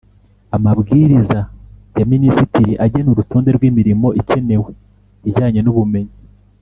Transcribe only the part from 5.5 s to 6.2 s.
n ubumenyi